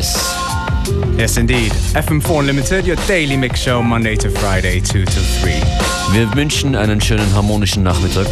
Nice? 0.00 0.16
Yes, 1.18 1.36
indeed. 1.36 1.72
FM4 1.92 2.40
Unlimited, 2.40 2.86
your 2.86 2.96
daily 3.06 3.36
mix 3.36 3.60
show, 3.60 3.82
Monday 3.82 4.16
to 4.16 4.30
Friday, 4.30 4.80
2 4.80 5.04
to 5.04 5.20
3. 5.20 5.50
Wir 6.14 6.26
wünschen 6.34 6.74
einen 6.74 7.02
schönen 7.02 7.30
harmonischen 7.34 7.82
Nachmittag. 7.82 8.26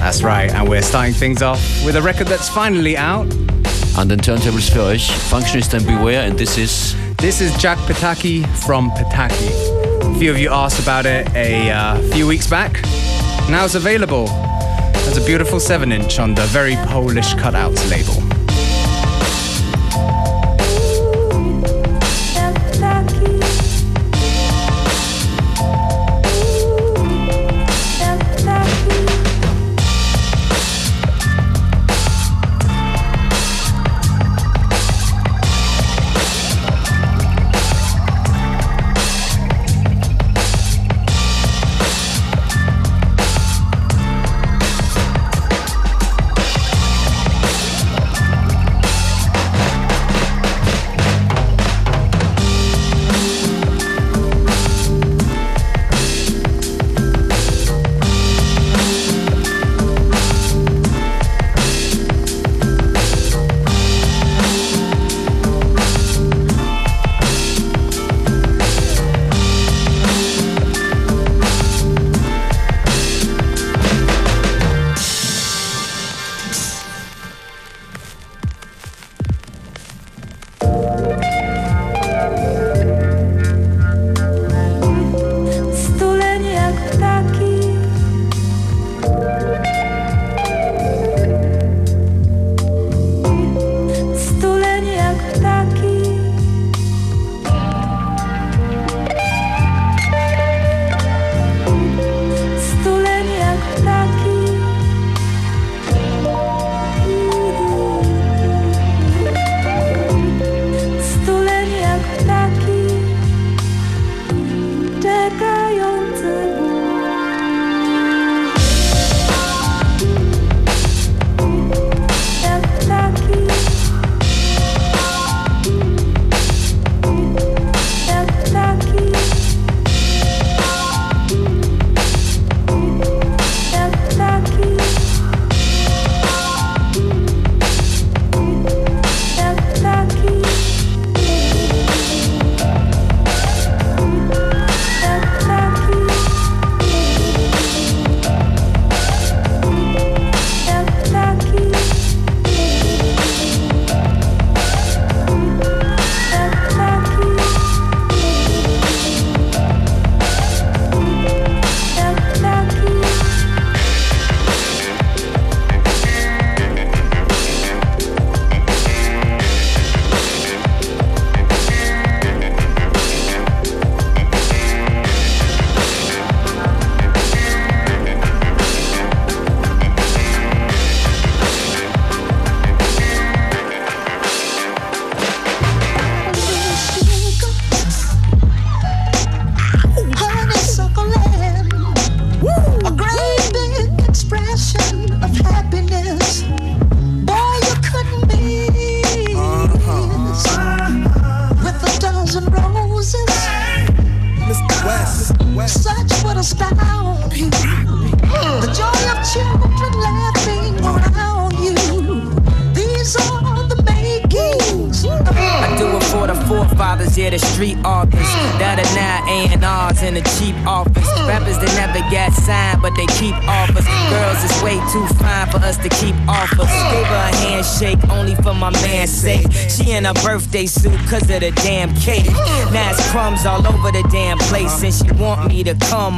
That's 0.00 0.24
right, 0.24 0.52
and 0.52 0.68
we're 0.68 0.82
starting 0.82 1.14
things 1.14 1.40
off 1.40 1.60
with 1.86 1.94
a 1.94 2.02
record 2.02 2.26
that's 2.26 2.48
finally 2.48 2.96
out. 2.96 3.32
An 3.96 4.08
den 4.08 4.18
Turntables 4.18 4.68
für 4.70 4.82
euch, 4.82 5.08
Functionist 5.30 5.72
and 5.74 5.86
Beware, 5.86 6.22
and 6.22 6.36
this 6.36 6.58
is... 6.58 6.96
This 7.18 7.40
is 7.40 7.56
Jack 7.58 7.78
Pataki 7.86 8.44
from 8.66 8.90
Pataki. 8.90 9.52
A 10.02 10.18
few 10.18 10.32
of 10.32 10.38
you 10.38 10.50
asked 10.50 10.80
about 10.82 11.06
it 11.06 11.32
a 11.36 11.70
uh, 11.70 11.96
few 12.10 12.26
weeks 12.26 12.48
back. 12.50 12.72
Now 13.48 13.64
it's 13.64 13.76
available 13.76 14.28
as 15.06 15.16
a 15.16 15.24
beautiful 15.24 15.60
7 15.60 15.92
inch 15.92 16.18
on 16.18 16.34
the 16.34 16.42
very 16.46 16.74
Polish 16.88 17.34
cutouts 17.34 17.88
label. 17.88 18.21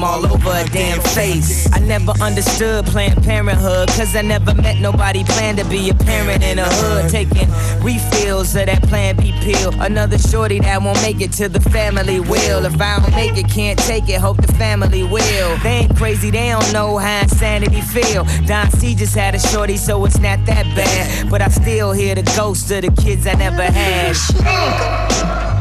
All 0.05 0.27
over 0.27 0.51
her 0.53 0.67
damn 0.67 1.01
face. 1.01 1.73
I 1.73 1.79
never 1.81 2.13
understood 2.21 2.85
Planned 2.87 3.25
Parenthood, 3.25 3.89
cause 3.89 4.15
I 4.15 4.23
never 4.23 4.55
met 4.55 4.79
nobody 4.79 5.25
planned 5.25 5.59
to 5.59 5.65
be 5.65 5.89
a 5.89 5.95
parent 5.95 6.45
in 6.45 6.59
a 6.59 6.67
hood. 6.67 7.11
Taking 7.11 7.49
refills 7.83 8.55
of 8.55 8.67
that 8.67 8.83
Plan 8.83 9.17
B 9.17 9.33
pill. 9.41 9.73
Another 9.81 10.19
shorty 10.19 10.61
that 10.61 10.83
won't 10.83 11.01
make 11.01 11.21
it 11.21 11.33
to 11.33 11.49
the 11.49 11.61
family 11.61 12.21
will. 12.21 12.65
If 12.67 12.81
I 12.81 13.01
don't 13.01 13.11
make 13.13 13.37
it, 13.39 13.49
can't 13.51 13.79
take 13.79 14.09
it, 14.09 14.21
hope 14.21 14.37
the 14.37 14.53
family 14.53 15.03
will. 15.03 15.57
They 15.63 15.85
ain't 15.85 15.97
crazy, 15.97 16.31
they 16.31 16.51
don't 16.51 16.73
know 16.73 16.99
how 16.99 17.23
insanity 17.23 17.81
feel. 17.81 18.25
Don 18.47 18.71
C 18.71 18.95
just 18.95 19.15
had 19.15 19.35
a 19.35 19.39
shorty, 19.39 19.79
so 19.79 20.05
it's 20.05 20.19
not 20.19 20.45
that 20.47 20.65
bad. 20.77 21.31
But 21.31 21.41
I 21.41 21.49
still 21.49 21.93
hear 21.93 22.15
the 22.15 22.23
ghost 22.37 22.71
of 22.71 22.83
the 22.83 22.91
kids 23.03 23.27
I 23.27 23.35
never 23.35 23.63
had. 23.63 25.54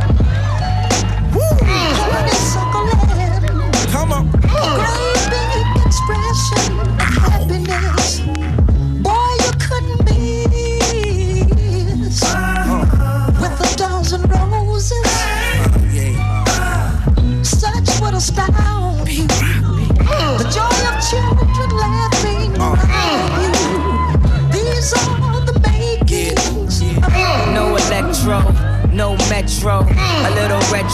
On. 4.64 4.93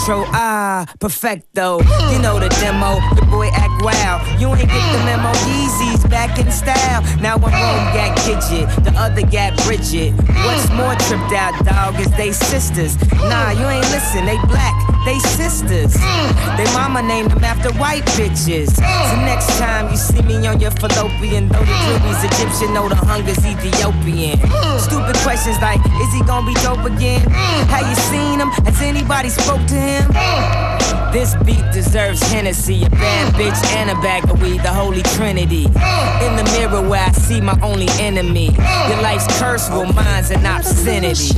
Intro, 0.00 0.24
ah, 0.32 0.86
perfecto. 0.98 1.78
You 2.12 2.18
know 2.20 2.38
the 2.38 2.48
demo, 2.60 3.00
the 3.14 3.26
boy 3.26 3.48
act 3.52 3.82
wild. 3.82 4.22
You 4.40 4.48
ain't 4.54 4.68
get 4.68 4.92
the 4.92 5.02
memo, 5.04 5.32
Yeezys 5.50 6.08
back 6.08 6.38
in 6.38 6.50
style. 6.50 7.02
Now 7.20 7.36
one 7.38 7.52
room 7.52 7.84
got 7.94 8.16
Gidget, 8.18 8.66
the 8.84 8.92
other 8.98 9.22
got 9.22 9.56
Bridget. 9.64 10.12
What's 10.46 10.70
more 10.70 10.94
tripped 11.06 11.32
out, 11.34 11.54
dog, 11.64 11.98
is 12.00 12.10
they 12.16 12.32
sisters. 12.32 12.96
Nah, 13.28 13.50
you 13.50 13.66
ain't 13.66 13.88
listen, 13.90 14.24
they 14.26 14.38
black, 14.46 14.74
they 15.04 15.18
sisters. 15.18 15.94
They 16.56 16.64
mama 16.74 17.02
named 17.02 17.30
them 17.30 17.44
after 17.44 17.72
white 17.78 18.04
bitches. 18.18 18.74
So 18.76 19.16
next 19.24 19.58
time 19.58 19.90
you 19.90 19.96
see 19.96 20.22
me 20.22 20.46
on 20.46 20.60
your 20.60 20.70
fallopian, 20.72 21.48
though 21.48 21.64
the 21.64 21.76
jury's 21.86 22.24
Egyptian, 22.24 22.74
know 22.74 22.88
the 22.88 22.96
hunger's 22.96 23.44
Ethiopian. 23.44 24.38
Stupid 24.78 25.16
questions 25.22 25.58
like, 25.60 25.80
is 26.00 26.12
he 26.12 26.22
gonna 26.24 26.46
be 26.46 26.54
dope 26.62 26.84
again? 26.84 27.20
Have 27.70 27.88
you 27.88 27.96
seen 28.10 28.40
him? 28.40 28.50
Has 28.64 28.80
anybody 28.82 29.28
spoke 29.30 29.64
to 29.68 29.74
him? 29.74 30.10
This 31.12 31.34
beat 31.44 31.64
deserves 31.72 32.22
Hennessy, 32.30 32.84
a 32.84 32.90
bad 32.90 33.34
bitch 33.34 33.66
and 33.74 33.90
a 33.90 33.94
bag 33.94 34.30
of 34.30 34.40
weed, 34.40 34.62
the 34.62 34.68
holy 34.68 35.02
trinity. 35.02 35.64
In 35.64 36.36
the 36.36 36.48
mirror 36.52 36.88
where 36.88 37.02
I 37.02 37.10
see 37.12 37.40
my 37.40 37.58
only 37.62 37.88
enemy. 37.98 38.50
Your 38.88 39.02
life's 39.02 39.26
curse, 39.40 39.68
well 39.70 39.92
mine's 39.92 40.30
an 40.30 40.46
obscenity. 40.46 41.34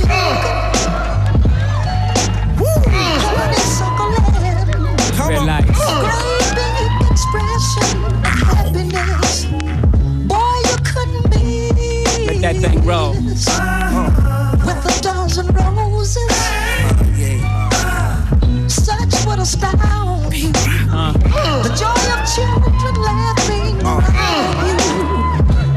That 12.43 12.55
thing 12.57 12.83
roll. 12.85 13.15
Uh-huh. 13.15 14.57
With 14.65 14.85
a 14.85 15.01
dozen 15.01 15.47
roses. 15.55 16.29
Such 18.67 19.25
would 19.25 19.39
astound 19.39 20.33
you. 20.35 20.51
Uh-huh. 20.91 21.63
The 21.63 21.71
joy 21.79 22.03
of 22.11 22.21
children 22.35 22.95
laughing 23.01 23.81
around. 23.81 24.77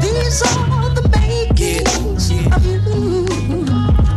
These 0.01 0.41
are 0.43 0.89
the 0.93 1.07
makings 1.15 2.31
of 2.53 2.65
you. 2.65 2.81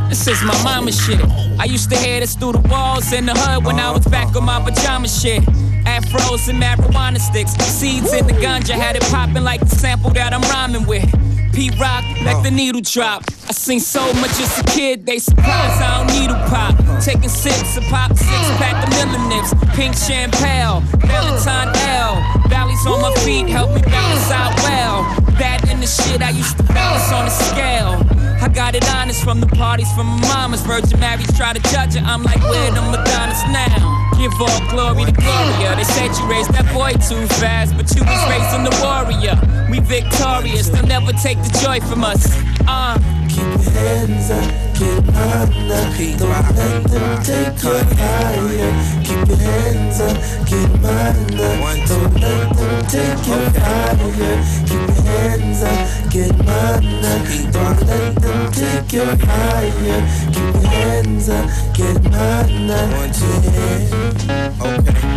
This 0.08 0.26
is 0.26 0.42
my 0.42 0.62
mama 0.64 0.90
shit. 0.90 1.49
I 1.60 1.64
used 1.64 1.90
to 1.90 1.96
hear 1.98 2.20
this 2.20 2.34
through 2.36 2.52
the 2.52 2.68
walls 2.70 3.12
in 3.12 3.26
the 3.26 3.34
hood 3.34 3.66
when 3.66 3.78
I 3.78 3.90
was 3.90 4.06
back 4.06 4.34
on 4.34 4.46
my 4.46 4.62
pajama 4.64 5.06
shit. 5.06 5.42
Afros 5.84 6.48
and 6.48 6.58
marijuana 6.58 7.18
sticks, 7.18 7.52
seeds 7.52 8.14
in 8.14 8.26
the 8.26 8.32
ganja 8.32 8.70
had 8.72 8.96
it 8.96 9.02
popping 9.02 9.44
like 9.44 9.60
the 9.60 9.76
sample 9.76 10.08
that 10.12 10.32
I'm 10.32 10.40
rhyming 10.40 10.86
with. 10.86 11.04
Pete 11.52 11.78
Rock, 11.78 12.02
let 12.24 12.42
the 12.42 12.50
needle 12.50 12.80
drop. 12.80 13.24
I 13.46 13.52
seen 13.52 13.78
so 13.78 14.00
much 14.14 14.30
as 14.40 14.58
a 14.58 14.64
kid, 14.72 15.04
they 15.04 15.18
surprised 15.18 15.82
I 15.82 15.98
don't 15.98 16.06
need 16.16 16.32
needle 16.32 16.40
pop. 16.48 16.80
Taking 17.04 17.28
sips 17.28 17.76
of 17.76 17.84
pop, 17.92 18.16
six 18.16 18.42
pack 18.56 18.80
of 18.82 18.88
Miller 18.96 19.28
Nips, 19.28 19.52
pink 19.76 19.94
champagne, 19.94 20.80
Valentine 21.04 21.76
L. 21.92 22.16
Ballys 22.48 22.86
on 22.86 23.02
my 23.02 23.12
feet 23.20 23.50
help 23.50 23.74
me 23.74 23.82
balance 23.82 24.30
out 24.30 24.56
well. 24.64 25.02
That 25.36 25.68
and 25.68 25.82
the 25.82 25.86
shit 25.86 26.22
I 26.22 26.30
used 26.30 26.56
to 26.56 26.62
balance 26.62 27.12
on 27.12 27.26
a 27.26 27.30
scale. 27.30 28.19
I 28.42 28.48
got 28.48 28.74
it 28.74 28.88
honest 28.94 29.22
from 29.22 29.40
the 29.40 29.46
parties 29.46 29.90
from 29.92 30.06
my 30.06 30.28
mama's. 30.28 30.62
Virgin 30.62 30.98
Marys 30.98 31.30
try 31.36 31.52
to 31.52 31.60
judge 31.70 31.94
her. 31.94 32.04
I'm 32.04 32.22
like, 32.22 32.40
where 32.40 32.70
the 32.70 32.80
Madonnas 32.80 33.42
now? 33.52 34.10
Give 34.18 34.32
all 34.40 34.60
glory 34.70 35.04
to 35.04 35.12
Gloria. 35.12 35.76
They 35.76 35.84
said 35.84 36.08
you 36.16 36.26
raised 36.28 36.52
that 36.52 36.72
boy 36.72 36.92
too 37.08 37.26
fast, 37.40 37.76
but 37.76 37.88
you 37.94 38.02
was 38.02 38.22
raising 38.28 38.64
the 38.64 38.74
warrior. 38.80 39.36
We 39.70 39.80
victorious, 39.80 40.68
they'll 40.68 40.86
never 40.86 41.12
take 41.12 41.38
the 41.38 41.58
joy 41.62 41.80
from 41.80 42.04
us. 42.04 42.26
Uh. 42.66 42.98
Keep 43.28 43.38
your 43.38 43.70
hands 43.72 44.30
up, 44.30 44.69
get 44.80 45.04
under. 45.14 45.84
Don't 46.16 46.48
let 46.56 46.84
them 46.88 47.22
take 47.22 47.62
you 47.62 47.76
higher. 48.00 48.72
Keep 49.04 49.28
your 49.28 49.36
hands 49.36 50.00
up, 50.00 50.16
get 50.48 50.72
under. 50.84 51.52
Don't 51.86 52.14
let 52.20 52.48
them 52.56 52.76
take 52.88 53.26
you 53.28 53.40
higher. 53.60 54.36
Keep 54.68 54.88
your 54.88 55.02
hands 55.04 55.62
up, 55.62 55.80
get 56.10 56.32
under. 56.48 57.16
Don't 57.52 57.80
let 57.86 58.14
them 58.22 58.40
take 58.52 58.92
you 58.92 59.06
higher. 59.26 60.00
Keep 60.32 60.54
your 60.54 60.66
hands 60.70 61.28
up, 61.28 61.46
get 61.74 61.98
under. 62.14 62.84
Okay. 64.62 65.10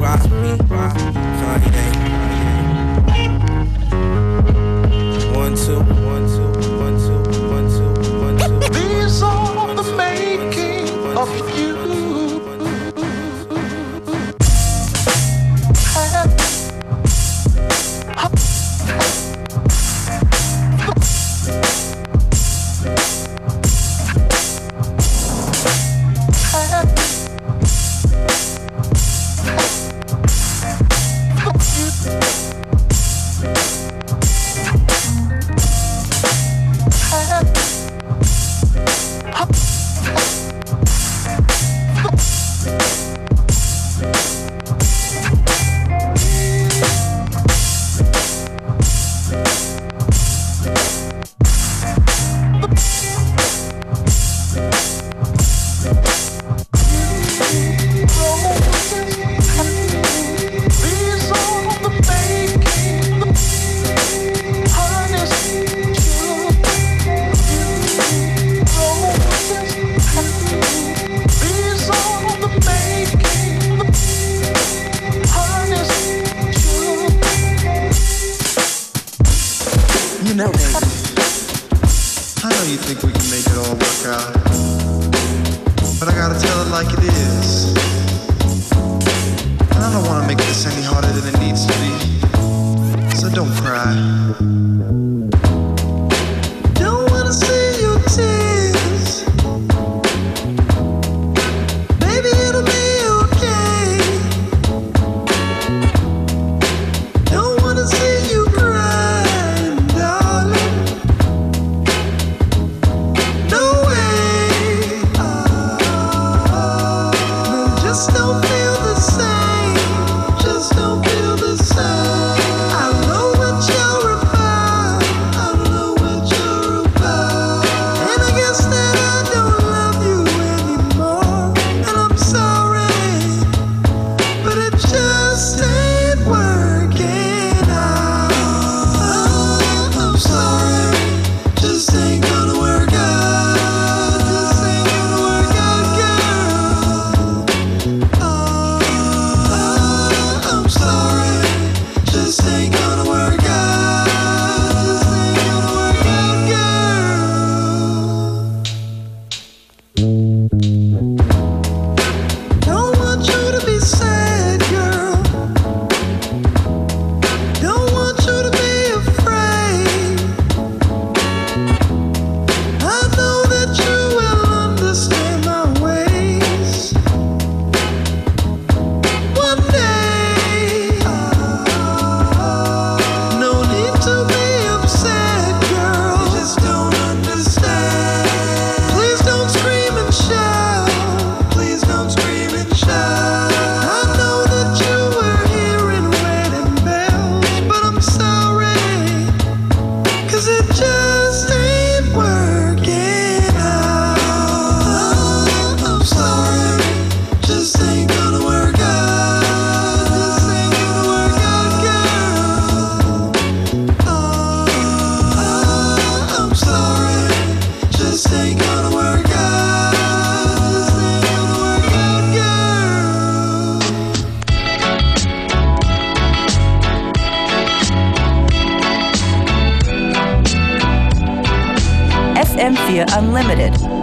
These 0.00 0.08
are 9.22 9.74
the 9.74 9.82
making 9.98 10.88
of 11.16 11.28
you. 11.58 11.70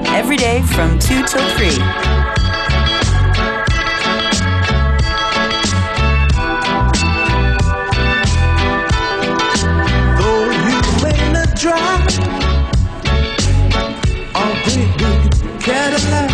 Every 0.09 0.37
day 0.37 0.61
from 0.61 0.97
2 0.99 1.23
till 1.23 1.49
3. 1.57 1.69
Though 10.17 10.49
you 10.67 10.77
may 11.03 11.19
not 11.33 11.49
drive 11.55 12.19
a 14.35 14.45
great 14.63 14.91
big 14.97 15.19
Cadillac 15.61 16.31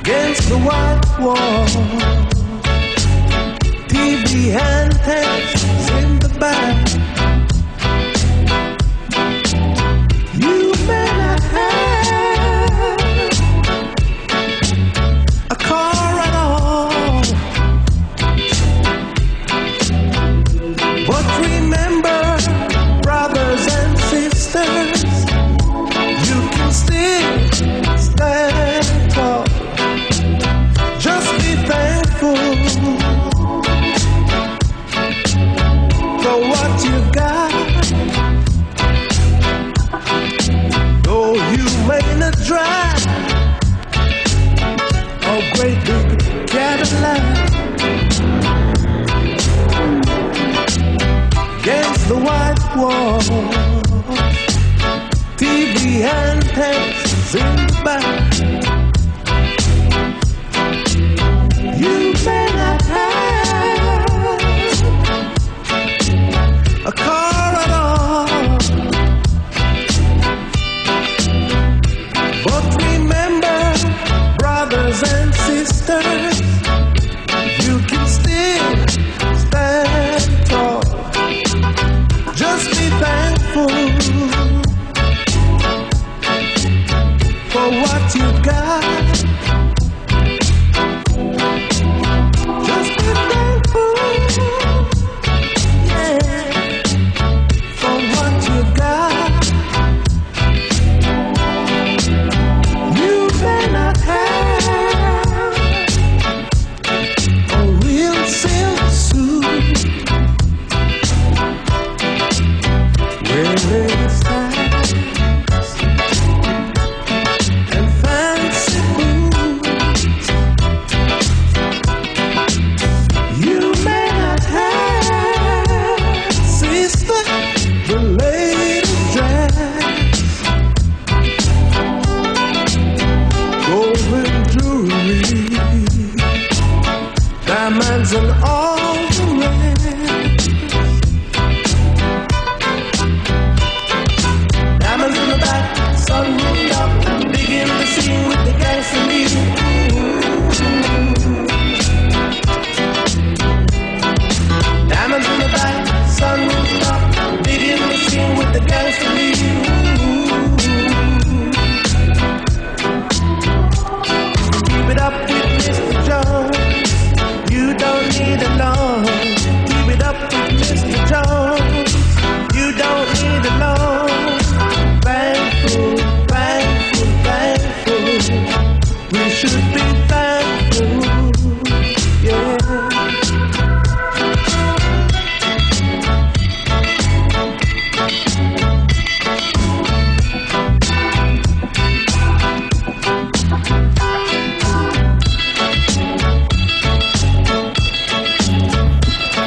against 0.00 0.48
the 0.48 0.58
white 0.58 1.06
wall, 1.20 1.66
TV 3.88 4.54
in 4.54 5.49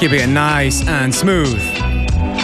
Keeping 0.04 0.20
it 0.20 0.28
nice 0.28 0.86
and 0.86 1.16
smooth. 1.16 1.54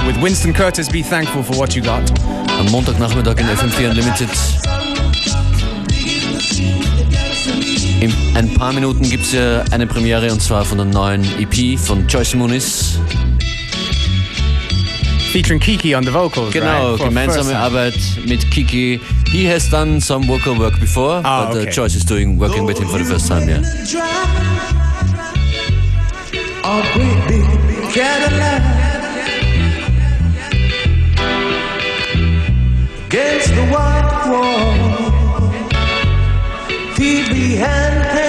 With 0.07 0.15
Winston 0.21 0.53
Curtis, 0.53 0.87
be 0.87 1.03
thankful 1.03 1.43
for 1.43 1.57
what 1.57 1.75
you 1.75 1.81
got. 1.81 2.09
Am 2.51 2.67
Montagnachmittag 2.67 3.37
in 3.37 3.47
FM4 3.47 3.89
Unlimited. 3.89 4.29
In 8.01 8.13
ein 8.37 8.53
paar 8.53 8.71
Minuten 8.71 9.09
gibt 9.09 9.25
es 9.25 9.33
ja 9.33 9.65
eine 9.71 9.85
Premiere 9.87 10.31
und 10.31 10.41
zwar 10.41 10.63
von 10.63 10.77
der 10.77 10.85
neuen 10.85 11.25
EP 11.37 11.77
von 11.77 12.07
Joyce 12.07 12.35
Muniz. 12.35 12.97
Featuring 15.33 15.59
Kiki 15.59 15.93
on 15.95 16.05
the 16.05 16.13
vocals, 16.13 16.53
Genau, 16.53 16.91
right? 16.91 16.97
For 16.97 17.07
gemeinsame 17.09 17.43
first 17.43 17.49
time. 17.49 17.59
Arbeit 17.61 17.99
mit 18.25 18.49
Kiki. 18.51 19.01
He 19.33 19.45
has 19.51 19.69
done 19.69 19.99
some 19.99 20.25
vocal 20.25 20.57
work 20.57 20.79
before, 20.79 21.19
Ah, 21.25 21.49
but 21.51 21.67
uh. 21.67 21.69
Joyce 21.69 21.97
is 21.97 22.05
doing 22.05 22.39
working 22.39 22.65
with 22.65 22.79
him 22.79 22.87
for 22.87 22.99
the 22.99 23.03
first 23.03 23.27
time, 23.27 23.49
yeah. 23.49 24.88
A 26.71 26.83
great 26.93 27.27
big 27.27 27.89
Cadillac 27.91 28.61
against 33.07 33.49
the 33.55 33.65
white 33.73 34.11
wall. 34.29 35.49
TV 36.93 37.57
antennas 37.57 38.28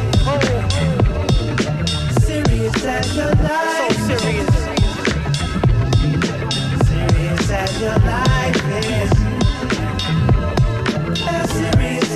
Serious 0.21 0.45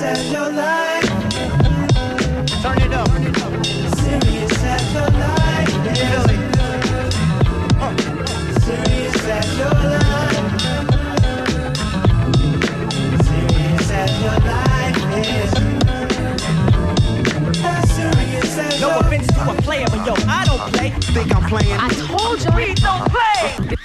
as 0.02 0.32
your 0.32 0.52
life 0.52 0.85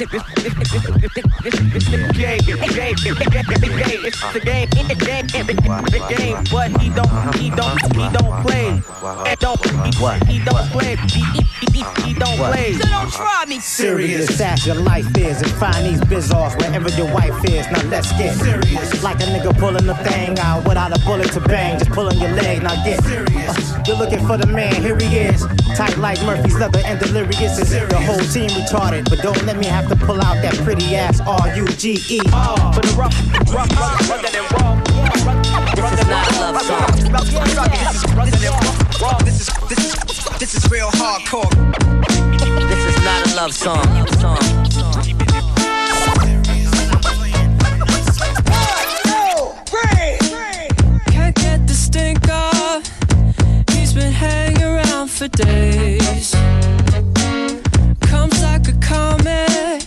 It's 0.01 0.09
the 4.33 4.39
game, 4.39 4.67
the 4.69 4.95
game. 4.95 6.37
But 6.49 6.69
he 6.81 6.89
don't, 6.89 7.35
he 7.35 7.49
don't, 7.51 7.77
he 7.95 8.01
don't 8.09 8.41
play. 8.41 8.81
Don't, 9.39 9.63
he, 10.27 10.39
don't 10.39 10.65
play. 10.71 10.95
He, 11.71 12.13
don't 12.15 12.37
play. 12.37 12.73
So 12.73 12.89
don't 12.89 13.11
try 13.11 13.45
me. 13.47 13.59
Serious 13.59 14.41
as 14.41 14.65
your 14.65 14.75
life 14.75 15.15
is, 15.17 15.41
and 15.41 15.51
find 15.51 15.85
these 15.85 16.01
biz 16.05 16.31
offs 16.31 16.55
wherever 16.55 16.89
your 16.89 17.13
wife 17.13 17.43
is. 17.45 17.69
Now 17.71 17.83
let's 17.89 18.11
get 18.13 18.35
serious. 18.37 19.03
Like 19.03 19.17
a 19.17 19.25
nigga 19.25 19.57
pulling 19.59 19.85
the 19.85 19.95
thing 19.95 20.39
out 20.39 20.67
without 20.67 20.97
a 20.97 20.99
bullet 21.05 21.31
to 21.33 21.41
bang, 21.41 21.77
just 21.77 21.91
pulling 21.91 22.19
your 22.19 22.31
leg. 22.31 22.63
Now 22.63 22.83
get 22.83 23.03
serious. 23.03 23.70
You're 23.87 23.97
looking 23.97 24.25
for 24.27 24.37
the 24.37 24.45
man, 24.45 24.75
here 24.81 24.95
he 24.97 25.17
is. 25.17 25.45
Tight 25.75 25.97
like 25.97 26.21
Murphy's 26.23 26.55
leather 26.55 26.81
and 26.85 26.99
delirious 26.99 27.57
is 27.57 27.71
the 27.71 27.97
whole 27.97 28.19
team 28.19 28.49
retarded. 28.49 29.09
But 29.09 29.21
don't 29.21 29.43
let 29.45 29.57
me 29.57 29.65
have 29.65 29.87
to 29.89 29.95
pull 29.95 30.21
out 30.21 30.41
that 30.43 30.53
pretty 30.63 30.95
ass 30.95 31.19
R 31.21 31.55
U 31.55 31.67
G 31.67 31.93
E. 32.09 32.19
For 32.19 32.81
the 32.81 32.93
rough, 32.97 33.17
rough, 33.51 33.69
rough, 33.79 34.09
rather 34.09 34.29
than 34.29 34.45
wrong. 34.53 34.83
This 35.73 35.99
is 35.99 36.07
not 36.07 36.29
a 36.29 36.39
love 36.39 36.61
song. 36.61 36.89
Rather 38.15 38.37
than 38.37 38.53
wrong. 39.01 39.19
This 39.25 39.41
is 39.41 39.47
this 39.67 39.79
is 39.79 39.93
this 40.37 40.55
is 40.55 40.69
real 40.69 40.89
hardcore. 40.91 41.49
This 42.69 42.85
is 42.85 43.03
not 43.03 43.31
a 43.31 43.35
love 43.35 43.53
song. 43.53 45.10
For 55.21 55.27
days. 55.27 56.31
Comes 58.09 58.41
like 58.41 58.67
a 58.67 58.77
comet. 58.81 59.85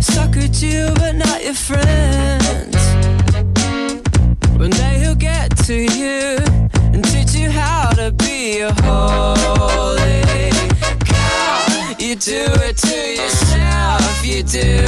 Suckered 0.00 0.60
you, 0.60 0.92
but 0.96 1.14
not 1.14 1.44
your 1.44 1.54
friends. 1.54 2.76
One 4.58 4.70
day 4.70 4.98
he'll 5.02 5.14
get 5.14 5.56
to 5.68 5.74
you 5.74 6.38
and 6.92 7.04
teach 7.04 7.32
you 7.34 7.48
how 7.48 7.90
to 7.90 8.10
be 8.10 8.58
you 8.58 8.70
holy 8.82 10.50
cow. 11.10 11.94
You 12.00 12.16
do 12.16 12.42
it 12.66 12.76
to 12.88 12.98
yourself, 13.20 14.26
you 14.26 14.42
do. 14.42 14.82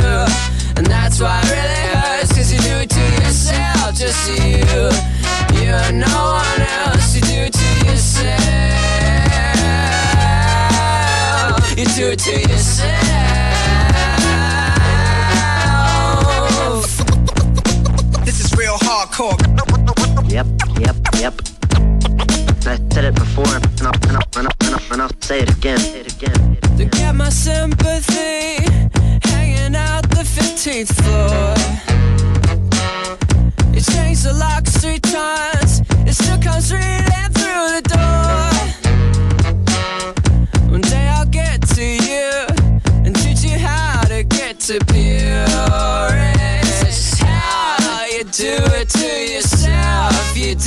And 0.76 0.86
that's 0.86 1.20
why 1.20 1.38
it 1.40 1.50
really 1.56 1.84
hurts, 1.94 2.32
cause 2.34 2.52
you 2.52 2.58
do 2.58 2.74
it 2.82 2.90
to 2.90 3.04
yourself, 3.22 3.94
just 3.94 4.22
you. 4.28 4.90
You 5.60 5.70
and 5.70 6.00
no 6.00 6.18
one 6.42 6.62
else, 6.80 7.14
you 7.14 7.22
do 7.22 7.38
it 7.46 7.52
to 7.52 7.86
yourself. 7.86 8.48
You 11.78 11.84
do 11.84 12.08
it 12.08 12.18
to 12.18 12.32
yourself. 12.32 12.90
This 18.24 18.40
is 18.44 18.52
real 18.58 18.74
hardcore. 18.78 19.38
Yep, 20.28 20.46
yep, 20.80 20.96
yep. 21.20 21.34
I 22.66 22.76
said 22.92 23.04
it 23.04 23.14
before, 23.14 23.46
and 23.46 23.64
I'll, 23.82 23.92
and 24.08 24.16
I'll, 24.16 24.28
and 24.38 24.48
I'll, 24.48 24.56
and 24.66 24.74
I'll, 24.74 24.92
and 24.92 25.02
I'll 25.02 25.20
say 25.20 25.38
it 25.38 25.56
again. 25.56 25.78
Say 25.78 26.00
it 26.00 26.12
again. 26.14 26.56
To 26.78 26.84
get 26.84 27.14
my 27.14 27.28
sympathy, 27.28 28.66
hanging 29.28 29.76
out 29.76 30.02
the 30.10 30.24
15th 30.26 30.92
floor. 30.98 31.54
You 33.72 33.80
changed 33.80 34.24
the 34.24 34.32
locks 34.32 34.78
three 34.78 34.98
times, 34.98 35.82
it 36.08 36.14
still 36.14 36.42
comes 36.42 36.72
reeling 36.72 36.97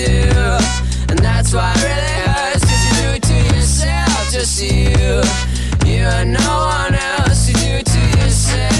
do. 0.05 0.57
And 1.09 1.19
that's 1.19 1.53
why 1.53 1.73
it 1.75 1.83
really 1.83 2.15
hurts, 2.25 2.63
cause 2.65 2.83
you 2.87 2.93
do 3.01 3.07
it 3.17 3.23
to 3.23 3.37
yourself, 3.55 4.31
just 4.31 4.61
you. 4.61 5.21
You 5.85 6.05
and 6.05 6.33
no 6.33 6.51
one 6.79 6.95
else, 6.95 7.47
you 7.49 7.55
do 7.55 7.71
it 7.79 7.85
to 7.85 8.01
yourself. 8.19 8.71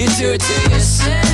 You 0.00 0.08
do 0.18 0.32
it 0.34 0.40
to 0.40 0.56
yourself. 0.70 1.30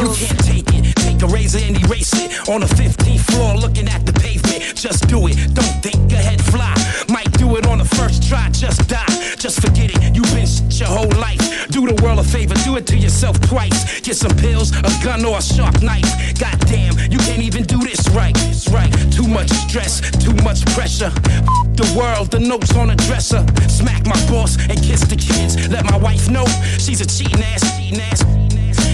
You 0.00 0.08
can't 0.14 0.40
take 0.44 0.68
it. 0.74 0.82
Take 0.96 1.22
a 1.22 1.26
razor 1.26 1.60
and 1.62 1.76
erase 1.84 2.14
it. 2.14 2.48
On 2.48 2.60
the 2.60 2.66
15th 2.66 3.24
floor, 3.32 3.56
looking 3.56 3.88
at 3.88 4.04
the 4.06 4.12
pavement. 4.12 4.74
Just 4.74 5.08
do 5.08 5.26
it. 5.28 5.36
Don't 5.54 5.82
think 5.82 6.12
ahead, 6.12 6.40
fly. 6.40 6.74
Might 7.08 7.32
do 7.38 7.56
it 7.56 7.66
on 7.66 7.78
the 7.78 7.84
first 7.84 8.28
try. 8.28 8.48
Just 8.50 8.88
die. 8.88 9.34
Just 9.36 9.60
forget 9.60 9.90
it. 9.94 10.16
You've 10.16 10.32
been 10.34 10.46
shit 10.46 10.80
your 10.80 10.88
whole 10.88 11.20
life. 11.20 11.39
The 11.90 12.04
world 12.04 12.20
a 12.20 12.22
favor. 12.22 12.54
Do 12.62 12.76
it 12.76 12.86
to 12.86 12.96
yourself 12.96 13.40
twice. 13.40 14.00
Get 14.00 14.14
some 14.14 14.30
pills, 14.36 14.70
a 14.70 14.92
gun, 15.02 15.24
or 15.24 15.38
a 15.38 15.42
sharp 15.42 15.82
knife. 15.82 16.06
Goddamn, 16.38 16.94
you 17.10 17.18
can't 17.18 17.42
even 17.42 17.64
do 17.64 17.78
this 17.78 18.08
right. 18.10 18.32
It's 18.46 18.68
right. 18.68 18.92
Too 19.10 19.26
much 19.26 19.50
stress, 19.66 19.98
too 20.22 20.32
much 20.44 20.64
pressure. 20.66 21.10
The 21.74 21.92
world, 21.98 22.30
the 22.30 22.38
notes 22.38 22.76
on 22.76 22.88
the 22.88 22.94
dresser. 22.94 23.44
Smack 23.68 24.06
my 24.06 24.14
boss 24.30 24.56
and 24.70 24.78
kiss 24.80 25.00
the 25.00 25.16
kids. 25.16 25.68
Let 25.68 25.84
my 25.84 25.96
wife 25.96 26.30
know 26.30 26.46
she's 26.78 27.00
a 27.00 27.06
cheating 27.06 27.42
ass, 27.42 27.66
cheating 27.76 28.00
ass. 28.02 28.22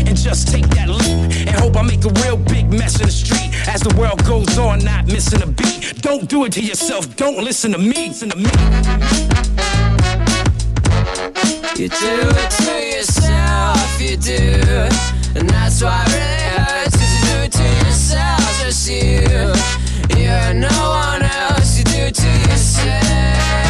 And 0.08 0.16
just 0.16 0.48
take 0.48 0.66
that 0.68 0.88
leap 0.88 1.48
and 1.48 1.56
hope 1.60 1.76
I 1.76 1.82
make 1.82 2.02
a 2.06 2.12
real 2.24 2.38
big 2.38 2.72
mess 2.72 2.98
in 2.98 3.08
the 3.08 3.12
street 3.12 3.52
as 3.68 3.82
the 3.82 3.94
world 4.00 4.24
goes 4.24 4.56
on, 4.56 4.78
not 4.78 5.04
missing 5.04 5.42
a 5.42 5.46
beat. 5.46 6.00
Don't 6.00 6.30
do 6.30 6.46
it 6.46 6.52
to 6.54 6.62
yourself. 6.62 7.14
Don't 7.16 7.44
listen 7.44 7.72
to 7.72 7.78
me. 7.78 8.08
Listen 8.08 8.30
to 8.30 8.38
me. 8.38 9.55
You 11.78 11.88
do 11.88 12.16
it 12.42 12.50
to 12.50 12.96
yourself, 12.96 14.00
you 14.00 14.16
do. 14.16 14.42
And 15.38 15.48
that's 15.48 15.82
why 15.82 16.02
it 16.06 16.12
really 16.14 16.42
hurts, 16.56 16.96
cause 16.96 17.12
you 17.14 17.20
do 17.30 17.36
it 17.44 17.52
to 17.52 17.64
yourself, 17.84 18.62
just 18.62 18.88
you. 18.88 19.52
You're 20.18 20.54
no 20.54 20.76
one 20.88 21.22
else, 21.22 21.78
you 21.78 21.84
do 21.84 22.02
it 22.08 22.14
to 22.14 22.28
yourself. 22.50 23.65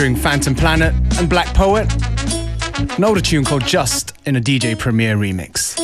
Featuring 0.00 0.16
Phantom 0.16 0.54
Planet 0.54 0.94
and 1.18 1.28
Black 1.28 1.46
Poet. 1.48 1.86
An 2.96 3.04
older 3.04 3.20
tune 3.20 3.44
called 3.44 3.66
Just 3.66 4.14
in 4.24 4.34
a 4.34 4.40
DJ 4.40 4.78
Premier 4.78 5.14
remix. 5.14 5.78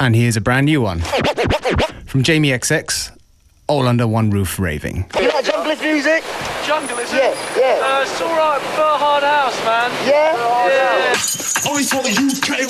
And 0.00 0.16
here's 0.16 0.36
a 0.36 0.40
brand 0.40 0.66
new 0.66 0.80
one 0.80 0.98
from 2.06 2.24
Jamie 2.24 2.48
XX, 2.48 3.16
All 3.68 3.86
Under 3.86 4.08
One 4.08 4.30
Roof 4.30 4.58
Raving. 4.58 5.08
You 5.14 5.28
like 5.28 5.44
jungle 5.44 5.76
music? 5.76 6.24
Jungle, 6.66 6.98
is 6.98 7.12
it? 7.12 7.18
Yeah, 7.18 7.36
yeah. 7.56 7.98
Uh, 7.98 8.02
it's 8.02 8.20
alright, 8.20 8.60
prefer 8.60 8.98
hard 8.98 9.22
house, 9.22 9.64
man. 9.64 9.92
Yeah? 10.04 10.34
Yeah. 10.66 11.70
Always 11.70 11.88
for 11.88 12.02
the 12.02 12.10
UK. 12.18 12.66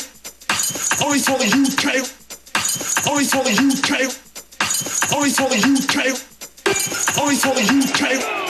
Always 1.03 1.25
for 1.25 1.39
the 1.39 1.49
UK. 1.49 2.05
Always 3.09 3.31
for 3.33 3.43
the 3.45 3.57
UK. 3.57 4.13
Always 5.17 5.39
for 5.39 5.49
the 5.49 5.57
UK. 5.57 7.17
Always 7.19 7.43
for 7.43 7.55
the 7.55 8.29
UK. 8.29 8.42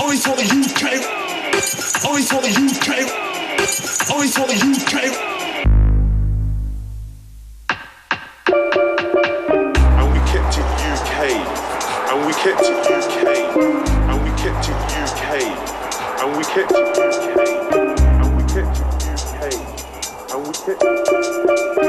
Always 0.00 0.24
for 0.24 0.36
the 0.36 0.44
UK. 0.44 0.82
Always 2.04 2.28
for 2.28 2.40
the 2.40 2.52
UK. 2.52 2.88
Always 4.10 4.36
for 4.36 4.46
the 4.46 4.56
trail. 4.88 5.14
And 9.98 10.12
we 10.12 10.20
kept 10.30 10.58
it 10.58 10.68
UK. 10.92 11.68
and 12.10 12.26
we 12.26 12.32
kept 12.32 12.62
it 12.62 12.72
UK, 12.90 13.36
and 14.08 14.22
we 14.24 14.30
kept 14.30 14.68
it 14.68 14.78
UK, 14.96 15.22
and 16.22 16.36
we 16.36 16.42
kept 16.44 16.72
it 16.72 16.98
UK, 16.98 17.36
and 18.22 18.36
we 18.36 18.42
kept 18.44 18.78
it 18.78 18.94
UK, 19.12 19.42
and 20.32 20.46
we 20.46 20.52
kept 20.54 20.82
it 20.82 21.87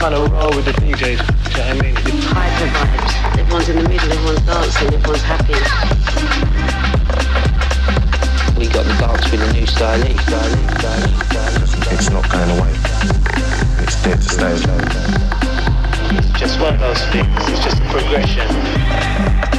kind 0.00 0.14
of 0.14 0.32
roll 0.32 0.48
with 0.56 0.64
the 0.64 0.72
DJs. 0.72 0.96
Do 0.96 1.12
you 1.12 1.12
know 1.12 1.20
what 1.20 1.60
I 1.60 1.72
mean? 1.82 1.92
It's 1.92 2.24
hyper 2.32 2.68
vibes. 2.72 3.12
Everyone's 3.38 3.68
in 3.68 3.76
the 3.76 3.86
middle, 3.86 4.10
everyone's 4.10 4.40
dancing, 4.46 4.94
everyone's 4.94 5.20
happy. 5.20 5.52
We 8.58 8.66
got 8.72 8.86
the 8.88 8.96
dance 8.96 9.30
with 9.30 9.42
a 9.42 9.52
new 9.52 9.66
style. 9.66 10.00
It's 11.92 12.08
not 12.08 12.24
going 12.32 12.50
away. 12.56 12.72
It's 13.84 13.96
there 14.00 14.16
to 14.16 14.22
stay. 14.22 14.56
It's 16.16 16.30
just 16.40 16.58
one 16.60 16.74
of 16.74 16.80
those 16.80 17.02
things. 17.12 17.28
It's 17.50 17.62
just 17.62 17.76
a 17.76 17.84
progression. 17.90 19.49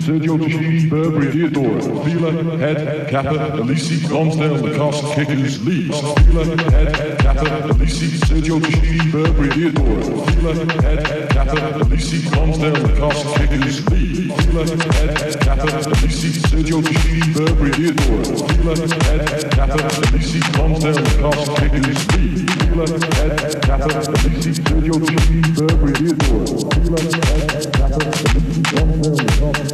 Sergio 0.00 0.38
Tacchini, 0.38 0.88
Burberry, 0.88 1.30
Theodore. 1.30 1.80
Fila, 2.04 2.32
Head, 2.56 3.10
Kappa, 3.10 3.58
Ellesse, 3.58 4.08
Lonsdale, 4.08 4.56
Lacoste, 4.56 5.14
Kickers, 5.14 5.62
Lee. 5.64 5.88
Fila, 5.92 6.44
Head, 6.72 7.18
Kappa, 7.18 7.44
Ellesse, 7.68 8.08
Sergio 8.26 8.58
Tacchini, 8.60 9.12
Burberry, 9.12 9.50
Theodore. 9.50 10.02
Fila, 10.32 10.54
Head, 10.82 11.28
Kappa, 11.28 11.56
Ellesse, 11.84 12.34
Lonsdale, 12.34 12.80
Lacoste, 12.80 13.38
Kickers, 13.38 13.86
Lee. 13.90 14.32
Fila, 14.40 14.64
Head, 14.64 15.40
Kappa, 15.40 15.68
Ellesse, 15.68 16.30
Sergio 16.48 16.80
Tacchini, 16.80 17.34
Burberry, 17.34 17.70
Theodore. 17.70 18.24
Fila, 18.56 18.74
Head, 19.04 19.50
Kappa, 19.50 19.80
Ellesse, 19.84 20.40
Lonsdale, 20.56 21.00
Lacoste, 21.20 21.54
Kickers, 21.60 22.02
Lee. 22.16 22.46
Fila, 22.48 22.86
Head, 22.88 23.60
Kappa, 23.60 23.90
Ellesse, 24.00 24.52
Sergio 24.64 24.96
Tacchini, 24.98 25.40
Burberry, 25.54 25.92
Theodore. 25.92 26.46
Fila, 26.80 27.00
Head, 27.28 27.68
Kappa, 27.76 28.00
Ellesse, 28.00 28.62
Lonsdale, 28.72 29.20
Lacoste. 29.20 29.69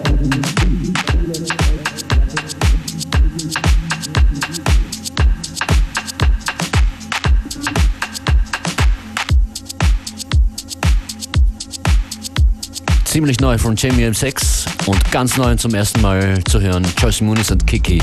Ziemlich 13.04 13.40
neu 13.40 13.56
von 13.56 13.76
Jamie 13.76 14.04
M6 14.04 14.66
und 14.86 15.10
ganz 15.10 15.36
neu 15.36 15.54
zum 15.56 15.74
ersten 15.74 16.02
Mal 16.02 16.42
zu 16.44 16.60
hören 16.60 16.86
Joyce 16.98 17.22
Muniz 17.22 17.50
und 17.50 17.66
Kiki. 17.66 18.02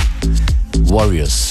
Warriors. 0.85 1.49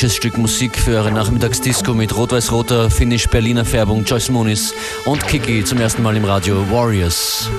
Ein 0.00 0.04
frisches 0.04 0.16
Stück 0.16 0.38
Musik 0.38 0.78
für 0.78 0.92
eure 0.92 1.12
Nachmittagsdisco 1.12 1.92
mit 1.92 2.16
rot-weiß-roter 2.16 2.88
finnisch-Berliner 2.88 3.66
Färbung 3.66 4.02
Joyce 4.02 4.30
Moonis 4.30 4.72
und 5.04 5.26
Kiki 5.26 5.62
zum 5.62 5.78
ersten 5.78 6.02
Mal 6.02 6.16
im 6.16 6.24
Radio 6.24 6.64
Warriors. 6.70 7.50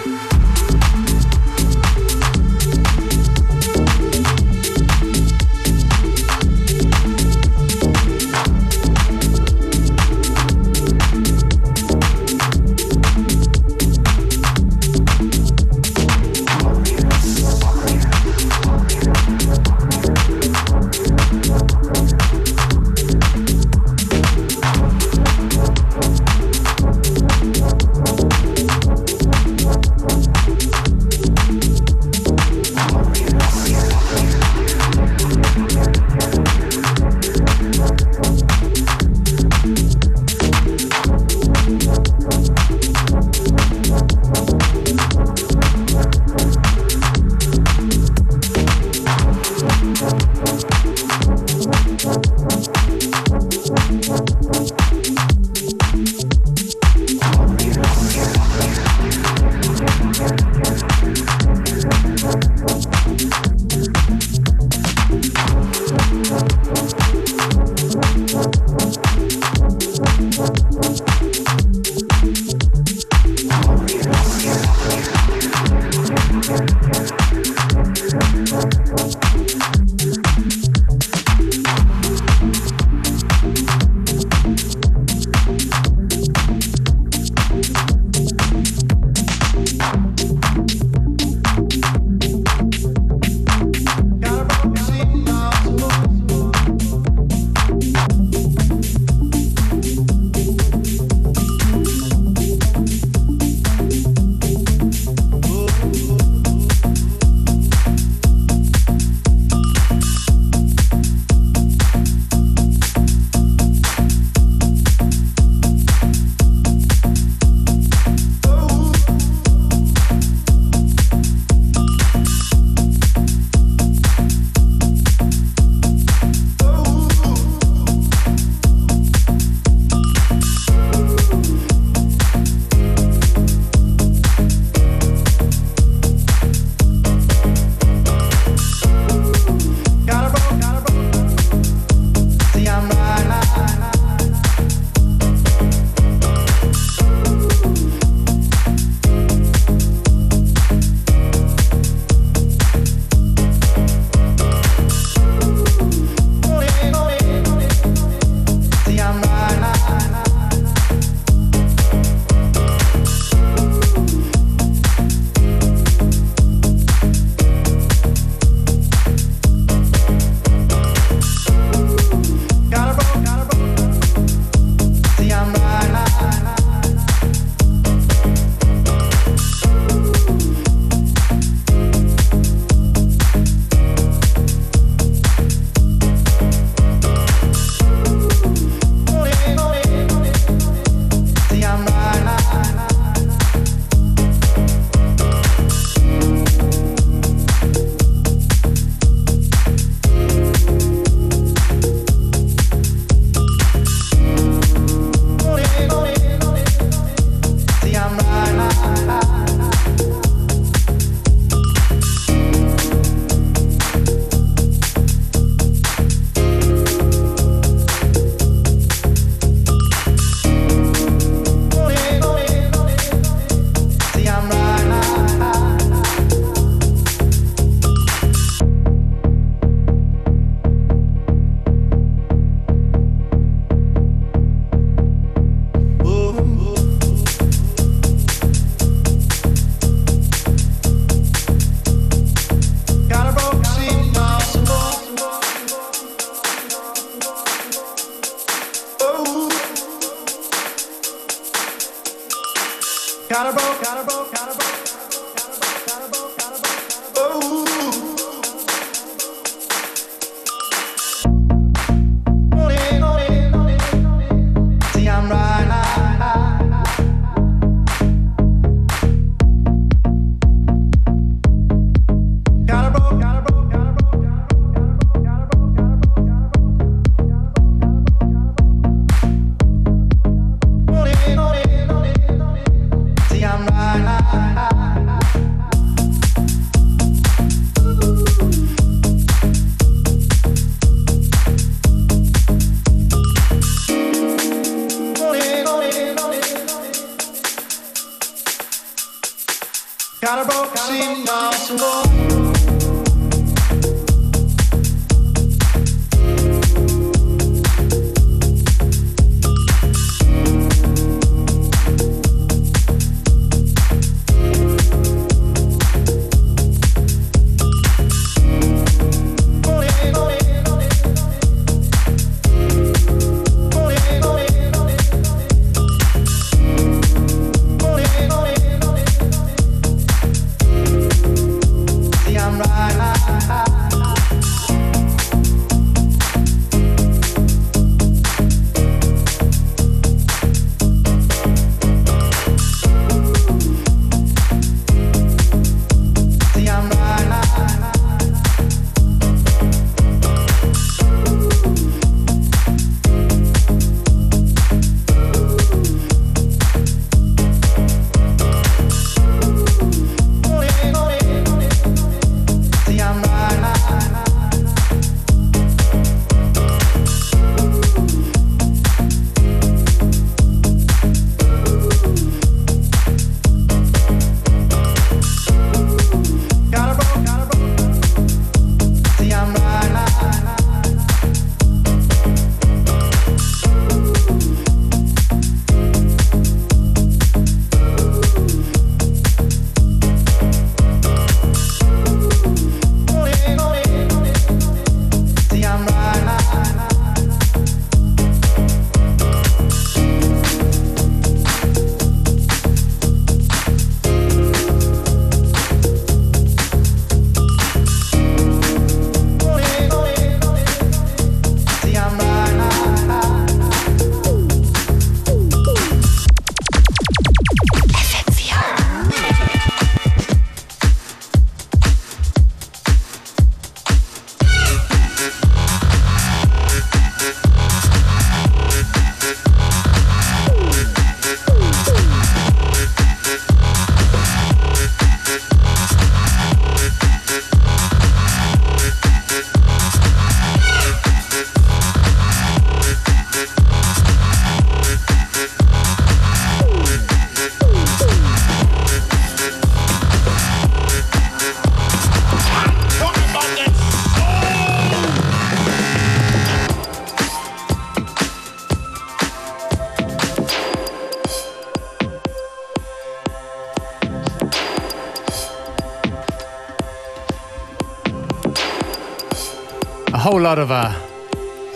Lot 470.51 470.59
of 470.59 470.69
uh, 470.69 470.93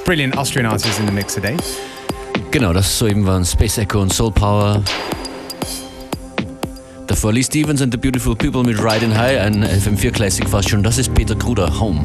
brilliant 0.03 0.35
Austrian 0.37 0.65
artists 0.65 0.99
in 0.99 1.05
the 1.05 1.11
mix 1.11 1.33
today. 1.33 1.55
Genau, 2.51 2.73
das 2.73 2.97
soeben 2.97 3.25
waren 3.25 3.45
Space 3.45 3.77
Echo 3.77 4.01
und 4.01 4.11
Soul 4.11 4.31
Power. 4.31 4.83
Davor 7.07 7.31
Lee 7.31 7.43
Stevens 7.43 7.81
and 7.81 7.93
the 7.93 7.97
Beautiful 7.97 8.35
People 8.35 8.63
mit 8.63 8.77
Riding 8.83 9.15
High, 9.15 9.39
ein 9.39 9.63
FM4 9.63 10.11
Classic 10.11 10.49
fast 10.49 10.69
schon. 10.69 10.83
Das 10.83 10.97
ist 10.97 11.13
Peter 11.13 11.35
Kruder, 11.35 11.79
Home. 11.79 12.03